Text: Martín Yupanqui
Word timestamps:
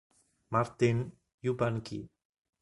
Martín 0.53 0.97
Yupanqui 1.45 1.99